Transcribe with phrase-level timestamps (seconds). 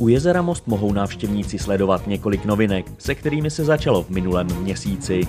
[0.00, 5.20] U jezera Most mohou návštěvníci sledovat několik novinek, se kterými se začalo v minulém měsíci.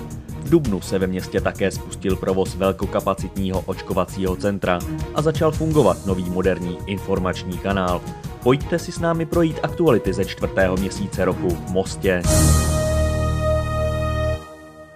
[0.43, 4.79] V Dubnu se ve městě také spustil provoz velkokapacitního očkovacího centra
[5.15, 8.01] a začal fungovat nový moderní informační kanál.
[8.43, 12.21] Pojďte si s námi projít aktuality ze čtvrtého měsíce roku v Mostě.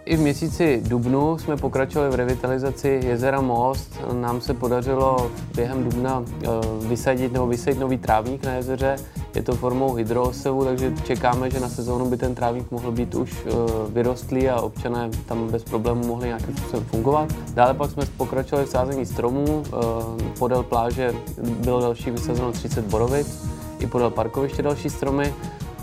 [0.05, 3.99] I v měsíci dubnu jsme pokračovali v revitalizaci jezera Most.
[4.13, 6.47] Nám se podařilo během dubna eh,
[6.87, 8.95] vysadit nebo vysadit nový trávník na jezeře.
[9.35, 13.31] Je to formou hydrosevu, takže čekáme, že na sezónu by ten trávník mohl být už
[13.45, 13.51] eh,
[13.89, 17.33] vyrostlý a občané tam bez problémů mohli nějakým způsobem fungovat.
[17.53, 19.63] Dále pak jsme pokračovali v sázení stromů.
[19.67, 23.45] Eh, podél pláže bylo další vysazeno 30 borovic,
[23.79, 25.33] i podél parkoviště další stromy.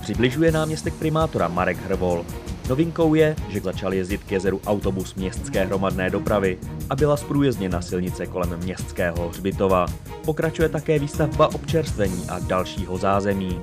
[0.01, 2.25] Přibližuje náměstek primátora Marek Hrvol.
[2.69, 6.59] Novinkou je, že začal jezdit k jezeru autobus městské hromadné dopravy
[6.91, 9.87] a byla zprůjezdněna silnice kolem městského hřbitova.
[10.25, 13.61] Pokračuje také výstavba občerstvení a dalšího zázemí.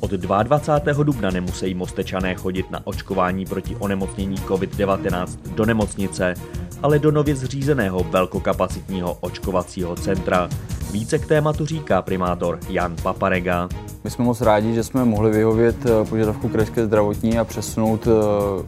[0.00, 1.02] Od 22.
[1.02, 6.34] dubna nemusí mostečané chodit na očkování proti onemocnění COVID-19 do nemocnice,
[6.82, 10.48] ale do nově zřízeného velkokapacitního očkovacího centra.
[10.90, 13.68] Více k tématu říká primátor Jan Paparega.
[14.04, 18.10] My jsme moc rádi, že jsme mohli vyhovět eh, požadavku krajské zdravotní a přesunout eh,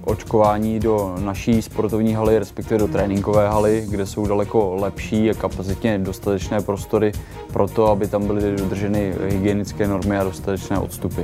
[0.04, 5.98] očkování do naší sportovní haly, respektive do tréninkové haly, kde jsou daleko lepší a kapacitně
[5.98, 7.12] dostatečné prostory
[7.52, 11.22] pro to, aby tam byly dodrženy hygienické normy a dostatečné odstupy.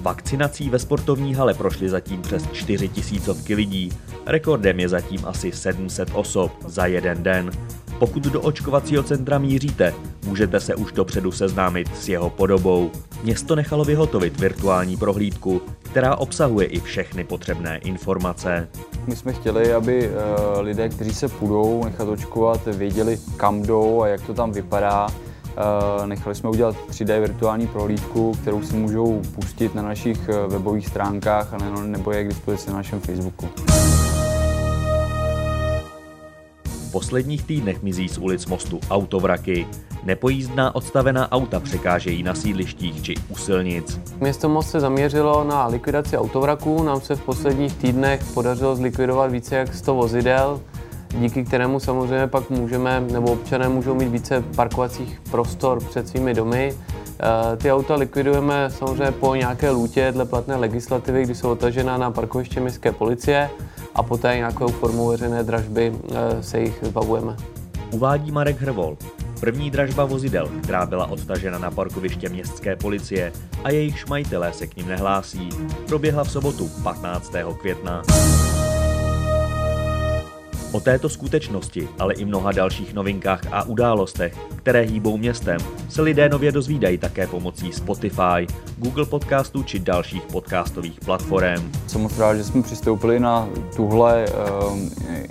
[0.00, 3.92] Vakcinací ve sportovní hale prošly zatím přes 4 tisícovky lidí.
[4.26, 7.50] Rekordem je zatím asi 700 osob za jeden den.
[7.98, 9.94] Pokud do očkovacího centra míříte,
[10.30, 12.90] můžete se už dopředu seznámit s jeho podobou.
[13.22, 18.68] Město nechalo vyhotovit virtuální prohlídku, která obsahuje i všechny potřebné informace.
[19.06, 24.08] My jsme chtěli, aby eh, lidé, kteří se půjdou nechat očkovat, věděli, kam jdou a
[24.08, 25.08] jak to tam vypadá.
[25.10, 30.86] Eh, nechali jsme udělat 3D virtuální prohlídku, kterou si můžou pustit na našich eh, webových
[30.86, 33.48] stránkách nebo je k dispozici na našem Facebooku.
[36.90, 39.66] V posledních týdnech mizí z ulic mostu autovraky.
[40.04, 44.00] Nepojízdná odstavená auta překážejí na sídlištích či u silnic.
[44.20, 46.82] Město Most se zaměřilo na likvidaci autovraků.
[46.82, 50.60] Nám se v posledních týdnech podařilo zlikvidovat více jak 100 vozidel,
[51.18, 56.74] díky kterému samozřejmě pak můžeme, nebo občané můžou mít více parkovacích prostor před svými domy.
[57.22, 62.10] Eh, ty auta likvidujeme samozřejmě po nějaké lůtě dle platné legislativy, kdy jsou otažena na
[62.10, 63.50] parkoviště městské policie
[63.94, 67.36] a poté nějakou formou veřejné dražby eh, se jich zbavujeme.
[67.90, 68.96] Uvádí Marek Hrvol.
[69.40, 73.32] První dražba vozidel, která byla odtažena na parkoviště městské policie
[73.64, 75.48] a jejich majitelé se k ním nehlásí,
[75.86, 77.32] proběhla v sobotu 15.
[77.60, 78.02] května.
[80.72, 85.58] O této skutečnosti, ale i mnoha dalších novinkách a událostech, které hýbou městem,
[85.88, 91.72] se lidé nově dozvídají také pomocí Spotify, Google Podcastů či dalších podcastových platform.
[91.86, 94.78] Jsem moc rád, že jsme přistoupili na tuhle uh,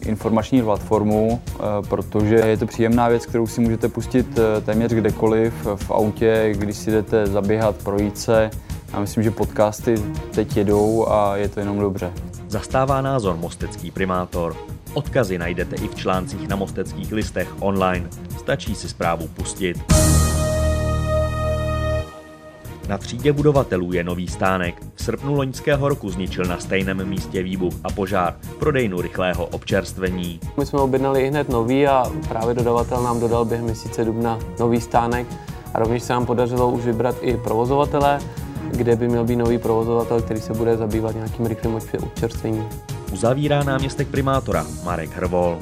[0.05, 5.53] informační platformu, uh, protože je to příjemná věc, kterou si můžete pustit uh, téměř kdekoliv
[5.75, 8.49] v autě, když si jdete zaběhat, projít se.
[8.93, 9.95] Já myslím, že podcasty
[10.31, 12.13] teď jedou a je to jenom dobře.
[12.47, 14.55] Zastává názor mostecký primátor.
[14.93, 18.09] Odkazy najdete i v článcích na mosteckých listech online.
[18.37, 19.77] Stačí si zprávu pustit.
[22.87, 24.83] Na třídě budovatelů je nový stánek.
[24.95, 30.39] V srpnu loňského roku zničil na stejném místě výbuch a požár prodejnu rychlého občerstvení.
[30.57, 35.27] My jsme objednali hned nový a právě dodavatel nám dodal během měsíce dubna nový stánek
[35.73, 38.19] a rovněž se nám podařilo už vybrat i provozovatele,
[38.71, 42.65] kde by měl být nový provozovatel, který se bude zabývat nějakým rychlým občerstvením
[43.11, 45.59] uzavírá náměstek primátora Marek Hrvol.